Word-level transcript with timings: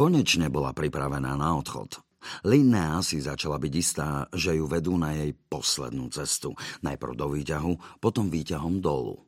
Konečne 0.00 0.48
bola 0.48 0.72
pripravená 0.72 1.36
na 1.36 1.60
odchod. 1.60 2.00
Linnea 2.48 3.04
si 3.04 3.20
začala 3.20 3.60
byť 3.60 3.72
istá, 3.76 4.24
že 4.32 4.56
ju 4.56 4.64
vedú 4.64 4.96
na 4.96 5.12
jej 5.12 5.36
poslednú 5.36 6.08
cestu. 6.08 6.56
Najprv 6.80 7.12
do 7.12 7.28
výťahu, 7.28 8.00
potom 8.00 8.32
výťahom 8.32 8.80
dolu. 8.80 9.20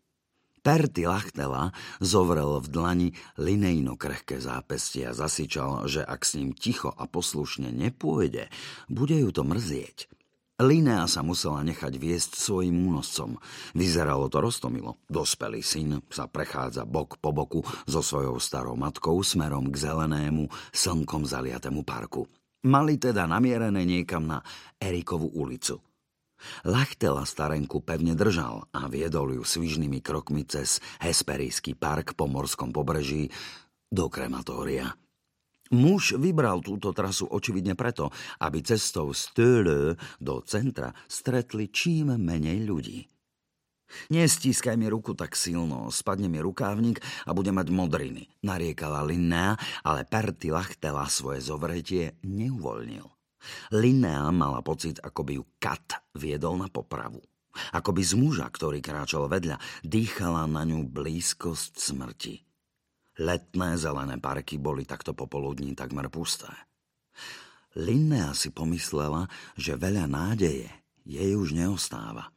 Perty 0.65 1.05
Lachtela 1.05 1.77
zovrel 2.01 2.57
v 2.65 2.73
dlani 2.73 3.09
linejno 3.37 4.01
krehké 4.01 4.41
zápestie 4.41 5.05
a 5.05 5.13
zasičal, 5.13 5.93
že 5.93 6.01
ak 6.09 6.25
s 6.25 6.41
ním 6.41 6.57
ticho 6.57 6.89
a 6.89 7.05
poslušne 7.05 7.69
nepôjde, 7.69 8.49
bude 8.89 9.17
ju 9.21 9.29
to 9.29 9.45
mrzieť. 9.45 10.09
Linea 10.63 11.11
sa 11.11 11.27
musela 11.27 11.61
nechať 11.67 11.99
viesť 11.99 12.39
svojim 12.39 12.87
únoscom. 12.87 13.35
Vyzeralo 13.75 14.31
to 14.31 14.39
roztomilo. 14.39 15.03
Dospelý 15.11 15.59
syn 15.59 15.99
sa 16.07 16.31
prechádza 16.31 16.87
bok 16.87 17.19
po 17.19 17.35
boku 17.35 17.61
so 17.91 17.99
svojou 17.99 18.39
starou 18.39 18.79
matkou 18.79 19.19
smerom 19.27 19.69
k 19.75 19.77
zelenému, 19.91 20.47
slnkom 20.71 21.27
zaliatému 21.27 21.83
parku. 21.83 22.31
Mali 22.63 22.95
teda 22.95 23.27
namierené 23.27 23.83
niekam 23.83 24.23
na 24.23 24.39
Erikovú 24.79 25.35
ulicu. 25.35 25.83
Lachtela 26.63 27.27
starenku 27.27 27.83
pevne 27.83 28.15
držal 28.15 28.67
a 28.71 28.87
viedol 28.87 29.39
ju 29.39 29.43
svižnými 29.43 29.99
krokmi 29.99 30.47
cez 30.47 30.79
Hesperijský 31.03 31.75
park 31.75 32.15
po 32.15 32.31
morskom 32.31 32.71
pobreží 32.71 33.31
do 33.91 34.07
krematória. 34.07 34.95
Muž 35.73 36.21
vybral 36.21 36.61
túto 36.61 36.93
trasu 36.93 37.25
očividne 37.25 37.73
preto, 37.73 38.13
aby 38.45 38.61
cestou 38.61 39.17
z 39.17 39.33
Töle 39.33 39.97
do 40.21 40.45
centra 40.45 40.93
stretli 41.09 41.73
čím 41.73 42.13
menej 42.21 42.61
ľudí. 42.69 43.01
Nestískaj 44.13 44.77
mi 44.77 44.89
ruku 44.89 45.13
tak 45.13 45.37
silno, 45.37 45.93
spadne 45.93 46.29
mi 46.29 46.41
rukávnik 46.41 47.01
a 47.29 47.37
bude 47.37 47.53
mať 47.53 47.69
modriny, 47.69 48.25
nariekala 48.45 49.05
Linnea, 49.05 49.57
ale 49.85 50.09
Perty 50.09 50.49
Lachtela 50.49 51.09
svoje 51.09 51.45
zovretie 51.45 52.17
neuvoľnil. 52.25 53.05
Linnea 53.73 54.29
mala 54.33 54.61
pocit, 54.61 55.01
ako 55.01 55.21
by 55.25 55.33
ju 55.41 55.45
kat 55.61 56.05
viedol 56.17 56.61
na 56.61 56.69
popravu. 56.69 57.21
Ako 57.77 57.93
by 57.93 58.01
z 58.01 58.17
muža, 58.17 58.49
ktorý 58.49 58.81
kráčal 58.81 59.29
vedľa, 59.29 59.61
dýchala 59.85 60.49
na 60.49 60.65
ňu 60.65 60.89
blízkosť 60.89 61.77
smrti. 61.77 62.52
Letné 63.21 63.77
zelené 63.77 64.17
parky 64.17 64.57
boli 64.57 64.89
takto 64.89 65.13
popoludní 65.13 65.77
takmer 65.77 66.09
pusté. 66.09 66.49
Linnea 67.77 68.33
si 68.33 68.49
pomyslela, 68.53 69.29
že 69.57 69.77
veľa 69.77 70.09
nádeje 70.09 70.69
jej 71.05 71.33
už 71.37 71.53
neostáva. 71.53 72.33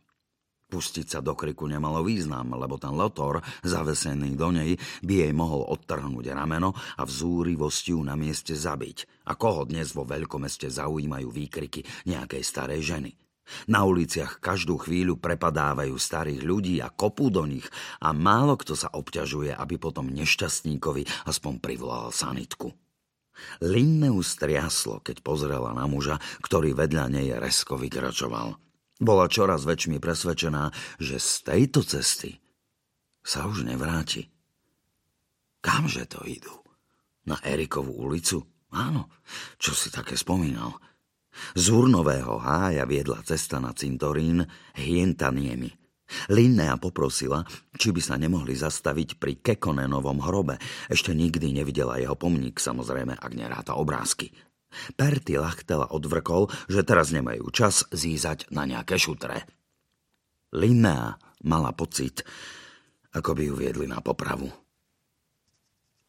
Pustiť 0.66 1.08
sa 1.08 1.20
do 1.22 1.38
kriku 1.38 1.70
nemalo 1.70 2.02
význam, 2.04 2.58
lebo 2.58 2.76
ten 2.76 2.92
lotor, 2.92 3.40
zavesený 3.64 4.36
do 4.36 4.50
nej, 4.52 4.76
by 5.06 5.14
jej 5.24 5.32
mohol 5.32 5.64
odtrhnúť 5.72 6.34
rameno 6.34 6.74
a 6.74 7.06
v 7.06 7.12
zúrivosti 7.12 7.94
ju 7.94 8.02
na 8.02 8.18
mieste 8.18 8.58
zabiť. 8.58 9.28
A 9.30 9.38
koho 9.38 9.64
dnes 9.64 9.94
vo 9.94 10.04
veľkomeste 10.04 10.68
zaujímajú 10.68 11.30
výkriky 11.30 11.86
nejakej 12.10 12.44
starej 12.44 12.82
ženy? 12.84 13.25
Na 13.70 13.86
uliciach 13.86 14.42
každú 14.42 14.82
chvíľu 14.82 15.22
prepadávajú 15.22 15.94
starých 15.96 16.42
ľudí 16.42 16.76
a 16.82 16.90
kopú 16.90 17.30
do 17.30 17.46
nich 17.46 17.66
a 18.02 18.10
málo 18.10 18.58
kto 18.58 18.74
sa 18.74 18.90
obťažuje, 18.90 19.54
aby 19.54 19.76
potom 19.78 20.10
nešťastníkovi 20.10 21.30
aspoň 21.30 21.54
privolal 21.62 22.10
sanitku. 22.10 22.74
Linneu 23.62 24.24
striaslo, 24.24 25.04
keď 25.04 25.22
pozrela 25.22 25.76
na 25.76 25.86
muža, 25.86 26.18
ktorý 26.42 26.74
vedľa 26.74 27.06
nej 27.12 27.36
resko 27.38 27.76
vykračoval. 27.78 28.58
Bola 28.96 29.28
čoraz 29.28 29.68
väčšmi 29.68 30.00
presvedčená, 30.00 30.72
že 31.04 31.20
z 31.20 31.32
tejto 31.44 31.84
cesty 31.84 32.40
sa 33.22 33.44
už 33.46 33.68
nevráti. 33.68 34.32
Kamže 35.60 36.08
to 36.08 36.24
idú? 36.24 36.56
Na 37.28 37.36
Erikovú 37.44 37.92
ulicu? 38.08 38.46
Áno, 38.72 39.12
čo 39.60 39.76
si 39.76 39.92
také 39.92 40.16
spomínal– 40.16 40.74
z 41.56 41.66
Hurnového 41.72 42.40
hája 42.40 42.88
viedla 42.88 43.22
cesta 43.24 43.60
na 43.60 43.76
cintorín 43.76 44.44
Hientaniemi. 44.76 45.72
Linnea 46.30 46.78
poprosila, 46.78 47.42
či 47.76 47.90
by 47.90 48.02
sa 48.02 48.16
nemohli 48.16 48.54
zastaviť 48.54 49.18
pri 49.18 49.42
Kekonenovom 49.42 50.22
hrobe. 50.22 50.62
Ešte 50.86 51.18
nikdy 51.18 51.50
nevidela 51.50 51.98
jeho 51.98 52.14
pomník, 52.14 52.62
samozrejme, 52.62 53.18
ak 53.18 53.32
neráta 53.34 53.74
obrázky. 53.74 54.30
Perty 54.94 55.40
Lachtela 55.40 55.90
odvrkol, 55.90 56.52
že 56.70 56.86
teraz 56.86 57.10
nemajú 57.10 57.50
čas 57.50 57.88
zízať 57.90 58.52
na 58.54 58.68
nejaké 58.70 59.00
šutre. 59.02 59.48
Linnea 60.54 61.18
mala 61.42 61.74
pocit, 61.74 62.22
ako 63.16 63.34
by 63.34 63.44
ju 63.50 63.56
viedli 63.56 63.86
na 63.90 64.00
popravu. 64.04 64.52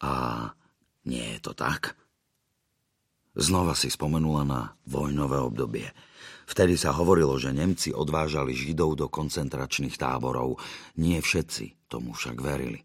A 0.03 0.45
nie 1.09 1.25
je 1.35 1.39
to 1.41 1.57
tak? 1.57 1.97
Znova 3.37 3.77
si 3.77 3.93
spomenula 3.93 4.41
na 4.41 4.73
vojnové 4.89 5.37
obdobie. 5.37 5.93
Vtedy 6.49 6.73
sa 6.73 6.89
hovorilo, 6.89 7.37
že 7.37 7.53
Nemci 7.53 7.93
odvážali 7.93 8.57
Židov 8.57 8.97
do 8.97 9.05
koncentračných 9.13 9.93
táborov. 9.93 10.57
Nie 10.97 11.21
všetci 11.21 11.85
tomu 11.85 12.17
však 12.17 12.41
verili. 12.41 12.81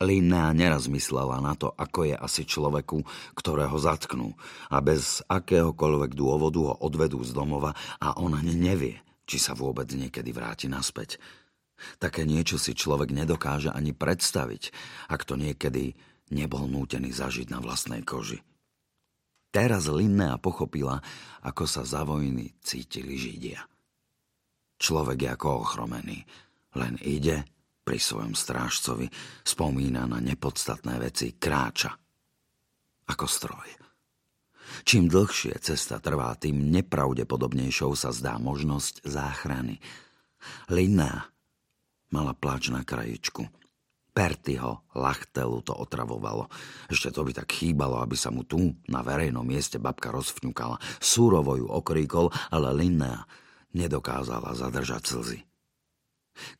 Linnea 0.00 0.50
neraz 0.56 0.88
myslela 0.88 1.44
na 1.44 1.52
to, 1.54 1.70
ako 1.76 2.08
je 2.08 2.16
asi 2.16 2.42
človeku, 2.48 3.04
ktorého 3.36 3.76
zatknú 3.76 4.32
a 4.72 4.80
bez 4.80 5.20
akéhokoľvek 5.28 6.16
dôvodu 6.16 6.72
ho 6.72 6.74
odvedú 6.80 7.20
z 7.22 7.36
domova 7.36 7.76
a 8.00 8.16
ona 8.16 8.40
nevie, 8.40 8.98
či 9.28 9.36
sa 9.36 9.52
vôbec 9.52 9.92
niekedy 9.92 10.32
vráti 10.32 10.66
naspäť. 10.72 11.20
Také 12.00 12.24
niečo 12.24 12.56
si 12.56 12.72
človek 12.72 13.12
nedokáže 13.12 13.68
ani 13.68 13.92
predstaviť, 13.92 14.62
ak 15.12 15.22
to 15.28 15.36
niekedy 15.36 15.94
nebol 16.32 16.64
nútený 16.64 17.12
zažiť 17.12 17.52
na 17.52 17.60
vlastnej 17.60 18.00
koži. 18.02 18.40
Teraz 19.52 19.84
Linnea 19.92 20.40
pochopila, 20.40 20.96
ako 21.44 21.68
sa 21.68 21.84
za 21.84 22.08
vojny 22.08 22.56
cítili 22.64 23.20
Židia. 23.20 23.60
Človek 24.80 25.18
je 25.20 25.28
ako 25.28 25.48
ochromený, 25.60 26.24
len 26.80 26.96
ide 27.04 27.44
pri 27.84 28.00
svojom 28.00 28.32
strážcovi, 28.32 29.12
spomína 29.44 30.08
na 30.08 30.24
nepodstatné 30.24 30.96
veci, 30.96 31.36
kráča 31.36 31.92
ako 33.12 33.26
stroj. 33.28 33.68
Čím 34.88 35.12
dlhšie 35.12 35.60
cesta 35.60 36.00
trvá, 36.00 36.32
tým 36.40 36.72
nepravdepodobnejšou 36.72 37.92
sa 37.92 38.08
zdá 38.08 38.40
možnosť 38.40 39.04
záchrany. 39.04 39.76
Linnea 40.72 41.28
mala 42.08 42.32
pláč 42.32 42.72
na 42.72 42.80
krajičku– 42.80 43.44
Pertyho 44.12 44.92
lachtelu 44.92 45.64
to 45.64 45.72
otravovalo. 45.72 46.52
Ešte 46.92 47.16
to 47.16 47.24
by 47.24 47.32
tak 47.32 47.48
chýbalo, 47.48 47.96
aby 48.04 48.12
sa 48.12 48.28
mu 48.28 48.44
tu, 48.44 48.76
na 48.92 49.00
verejnom 49.00 49.40
mieste, 49.40 49.80
babka 49.80 50.12
rozfňukala. 50.12 50.76
Súrovo 51.00 51.56
ju 51.56 51.64
okríkol, 51.64 52.28
ale 52.52 52.76
Linnea 52.76 53.24
nedokázala 53.72 54.52
zadržať 54.52 55.16
slzy. 55.16 55.38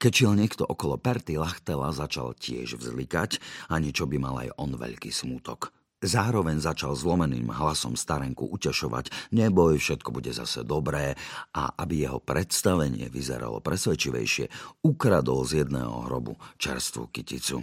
Keď 0.00 0.12
šiel 0.12 0.32
niekto 0.36 0.64
okolo 0.64 1.00
Perty 1.00 1.36
Lachtela, 1.36 1.92
začal 1.92 2.36
tiež 2.36 2.76
vzlikať 2.80 3.40
a 3.72 3.80
niečo 3.80 4.04
by 4.08 4.16
mal 4.20 4.36
aj 4.40 4.56
on 4.56 4.76
veľký 4.76 5.08
smútok. 5.12 5.72
Zároveň 6.02 6.58
začal 6.58 6.98
zlomeným 6.98 7.54
hlasom 7.54 7.94
starenku 7.94 8.50
utešovať, 8.50 9.30
neboj, 9.30 9.78
všetko 9.78 10.10
bude 10.10 10.34
zase 10.34 10.66
dobré 10.66 11.14
a 11.54 11.78
aby 11.78 12.10
jeho 12.10 12.18
predstavenie 12.18 13.06
vyzeralo 13.06 13.62
presvedčivejšie, 13.62 14.50
ukradol 14.82 15.46
z 15.46 15.62
jedného 15.62 16.10
hrobu 16.10 16.34
čerstvú 16.58 17.06
kyticu. 17.06 17.62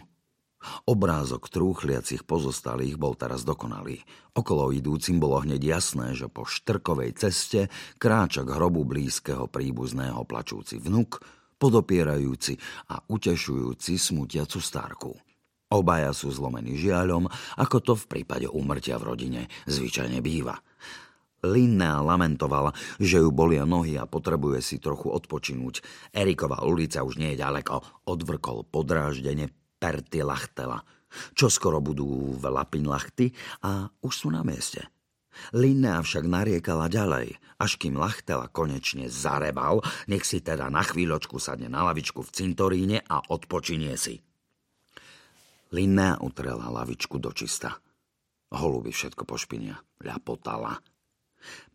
Obrázok 0.88 1.52
trúchliacich 1.52 2.24
pozostalých 2.24 2.96
bol 3.00 3.16
teraz 3.16 3.44
dokonalý. 3.44 4.04
Okolo 4.36 4.72
idúcim 4.72 5.20
bolo 5.20 5.40
hneď 5.44 5.80
jasné, 5.80 6.16
že 6.16 6.32
po 6.32 6.48
štrkovej 6.48 7.16
ceste 7.20 7.68
kráča 8.00 8.48
k 8.48 8.56
hrobu 8.56 8.88
blízkeho 8.88 9.52
príbuzného 9.52 10.24
plačúci 10.24 10.80
vnuk, 10.80 11.20
podopierajúci 11.60 12.56
a 12.92 13.04
utešujúci 13.04 14.00
smutiacu 14.00 14.60
starku. 14.64 15.12
Obaja 15.70 16.10
sú 16.18 16.34
zlomení 16.34 16.82
žiaľom, 16.82 17.30
ako 17.62 17.78
to 17.86 17.94
v 17.94 18.10
prípade 18.10 18.50
úmrtia 18.50 18.98
v 18.98 19.14
rodine 19.14 19.42
zvyčajne 19.70 20.18
býva. 20.18 20.58
Linnea 21.46 22.04
lamentovala, 22.04 22.74
že 23.00 23.22
ju 23.24 23.30
bolia 23.32 23.64
nohy 23.64 23.96
a 23.96 24.10
potrebuje 24.10 24.60
si 24.60 24.76
trochu 24.82 25.08
odpočinúť. 25.14 25.86
Eriková 26.12 26.66
ulica 26.68 27.06
už 27.06 27.22
nie 27.22 27.38
je 27.38 27.42
ďaleko, 27.46 28.04
odvrkol 28.10 28.68
podráždene 28.68 29.54
Perty 29.80 30.26
Lachtela. 30.26 30.84
Čo 31.38 31.48
skoro 31.48 31.80
budú 31.80 32.36
v 32.36 32.44
Lapin-Lachty 32.44 33.32
a 33.64 33.88
už 34.04 34.14
sú 34.14 34.28
na 34.34 34.44
mieste. 34.44 34.84
Linnea 35.56 36.04
však 36.04 36.28
nariekala 36.28 36.92
ďalej, 36.92 37.40
až 37.62 37.72
kým 37.80 37.96
Lachtela 37.96 38.52
konečne 38.52 39.08
zarebal, 39.08 39.80
nech 40.12 40.28
si 40.28 40.44
teda 40.44 40.68
na 40.68 40.84
chvíľočku 40.84 41.40
sadne 41.40 41.72
na 41.72 41.88
lavičku 41.88 42.20
v 42.26 42.34
cintoríne 42.36 42.98
a 43.08 43.24
odpočinie 43.32 43.96
si. 43.96 44.20
Linnea 45.70 46.18
utrela 46.26 46.66
lavičku 46.66 47.22
do 47.22 47.30
čista. 47.30 47.78
Holuby 48.50 48.90
všetko 48.90 49.24
pošpinia. 49.30 49.78
Ľapotala. 50.02 50.82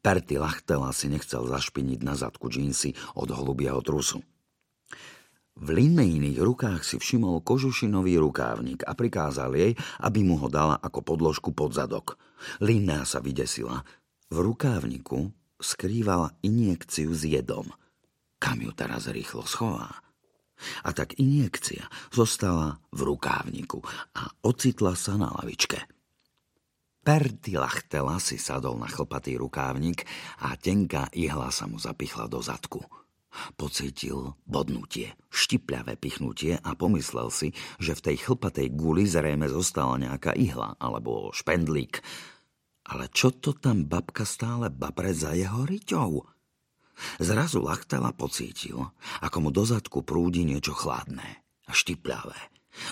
Perty 0.02 0.37
Lachtela 0.37 0.91
si 0.91 1.06
nechcel 1.08 1.46
zašpiniť 1.46 2.00
na 2.02 2.19
zadku 2.19 2.50
džínsy 2.50 2.93
od 3.14 3.31
holubieho 3.31 3.79
trusu. 3.81 4.20
V 5.55 5.69
linejných 5.70 6.43
rukách 6.43 6.82
si 6.82 6.99
všimol 6.99 7.38
kožušinový 7.46 8.19
rukávnik 8.19 8.82
a 8.82 8.99
prikázal 8.99 9.55
jej, 9.55 9.73
aby 10.02 10.20
mu 10.26 10.43
ho 10.43 10.50
dala 10.50 10.75
ako 10.82 11.14
podložku 11.14 11.55
pod 11.55 11.79
zadok. 11.79 12.19
Linná 12.58 13.06
sa 13.06 13.23
vydesila. 13.23 13.87
V 14.35 14.37
rukávniku 14.43 15.31
skrývala 15.62 16.35
injekciu 16.43 17.14
s 17.14 17.23
jedom. 17.23 17.70
Kam 18.43 18.58
ju 18.58 18.75
teraz 18.75 19.06
rýchlo 19.06 19.47
schová? 19.47 20.04
A 20.87 20.95
tak 20.95 21.19
injekcia 21.19 21.87
zostala 22.15 22.79
v 22.95 23.01
rukávniku 23.15 23.83
a 24.15 24.31
ocitla 24.47 24.95
sa 24.95 25.19
na 25.19 25.31
lavičke. 25.35 25.83
Perty 27.05 27.61
Lachtela 27.61 28.17
si 28.17 28.41
sadol 28.41 28.81
na 28.81 28.89
chlpatý 28.89 29.37
rukávnik 29.37 30.09
a 30.41 30.56
tenká 30.56 31.12
ihla 31.12 31.53
sa 31.53 31.69
mu 31.69 31.77
zapichla 31.77 32.33
do 32.33 32.41
zadku. 32.41 32.81
Pocítil 33.61 34.33
bodnutie, 34.49 35.12
štipľavé 35.29 36.01
pichnutie 36.01 36.57
a 36.57 36.73
pomyslel 36.73 37.29
si, 37.29 37.53
že 37.77 37.93
v 37.93 38.05
tej 38.09 38.17
chlpatej 38.25 38.73
guli 38.73 39.05
zrejme 39.05 39.50
zostala 39.53 40.00
nejaká 40.00 40.33
ihla 40.39 40.81
alebo 40.81 41.29
špendlík. 41.35 42.00
Ale 42.89 43.12
čo 43.12 43.37
to 43.37 43.53
tam 43.53 43.85
babka 43.85 44.25
stále 44.25 44.73
babre 44.73 45.12
za 45.12 45.37
jeho 45.37 45.69
ryťou? 45.69 46.34
Zrazu 47.19 47.62
lachtela 47.62 48.14
pocítil, 48.14 48.91
ako 49.20 49.37
mu 49.38 49.50
do 49.50 49.67
zadku 49.67 50.02
prúdi 50.02 50.46
niečo 50.46 50.75
chladné 50.75 51.43
a 51.67 51.73
štipľavé. 51.73 52.37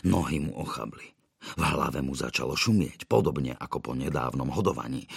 Nohy 0.06 0.43
mu 0.43 0.54
ochabli. 0.58 1.14
V 1.58 1.62
hlave 1.62 1.99
mu 2.06 2.14
začalo 2.14 2.54
šumieť, 2.54 3.10
podobne 3.10 3.58
ako 3.58 3.78
po 3.82 3.93
nedávnom 3.99 4.46
hodovaní. 4.54 5.10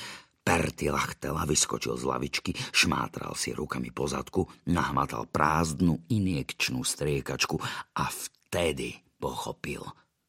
Perty 0.46 0.94
lachtela 0.94 1.46
vyskočil 1.46 1.98
z 1.98 2.06
lavičky, 2.06 2.52
šmátral 2.74 3.34
si 3.34 3.54
rukami 3.54 3.90
po 3.90 4.06
zadku, 4.06 4.46
nahmatal 4.70 5.26
prázdnu 5.26 6.06
injekčnú 6.10 6.86
striekačku 6.86 7.58
a 7.98 8.06
vtedy 8.10 8.94
pochopil, 9.18 9.82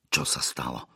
čo 0.08 0.24
sa 0.24 0.40
stalo. 0.40 0.95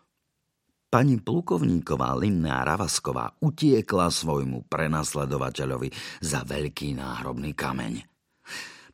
Pani 0.91 1.23
plukovníková 1.23 2.19
Linná 2.19 2.67
Ravasková 2.67 3.39
utiekla 3.39 4.11
svojmu 4.11 4.67
prenasledovateľovi 4.67 5.87
za 6.19 6.43
veľký 6.43 6.99
náhrobný 6.99 7.55
kameň. 7.55 8.03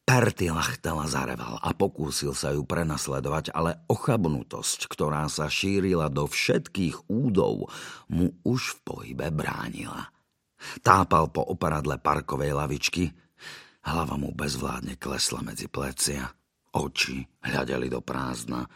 Perty 0.04 0.52
lachtela 0.52 1.08
zareval 1.08 1.56
a 1.56 1.72
pokúsil 1.72 2.36
sa 2.36 2.52
ju 2.52 2.68
prenasledovať, 2.68 3.48
ale 3.56 3.80
ochabnutosť, 3.88 4.92
ktorá 4.92 5.24
sa 5.32 5.48
šírila 5.48 6.12
do 6.12 6.28
všetkých 6.28 7.08
údov, 7.08 7.72
mu 8.12 8.28
už 8.44 8.76
v 8.76 8.78
pohybe 8.84 9.32
bránila. 9.32 10.12
Tápal 10.84 11.32
po 11.32 11.48
operadle 11.48 11.96
parkovej 11.96 12.52
lavičky. 12.52 13.08
Hlava 13.88 14.20
mu 14.20 14.36
bezvládne 14.36 15.00
klesla 15.00 15.40
medzi 15.40 15.64
plecia. 15.72 16.28
Oči 16.76 17.24
hľadeli 17.40 17.88
do 17.88 18.04
prázdna. 18.04 18.68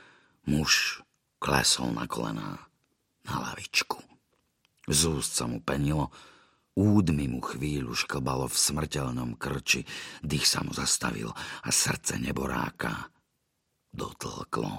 Muž 0.48 1.04
klesol 1.36 1.92
na 1.92 2.08
kolená 2.08 2.69
na 3.30 3.38
lavičku. 3.50 4.02
Z 4.90 5.00
úst 5.06 5.38
sa 5.38 5.46
mu 5.46 5.62
penilo, 5.62 6.10
údmi 6.74 7.30
mu 7.30 7.38
chvíľu 7.38 7.94
šklbalo 7.94 8.50
v 8.50 8.56
smrteľnom 8.58 9.38
krči, 9.38 9.86
dých 10.26 10.46
sa 10.50 10.66
mu 10.66 10.74
zastavil 10.74 11.30
a 11.62 11.68
srdce 11.70 12.18
neboráka 12.18 13.14
dotlklo. 13.94 14.72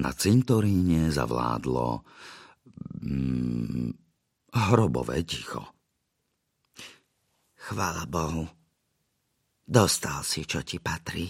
Na 0.00 0.10
cintoríne 0.14 1.10
zavládlo 1.10 2.06
mm, 3.04 3.88
hrobové 4.54 5.26
ticho. 5.26 5.60
Chvála 7.68 8.08
Bohu. 8.08 8.48
Dostal 9.68 10.24
si, 10.24 10.48
čo 10.48 10.64
ti 10.64 10.80
patrí. 10.80 11.28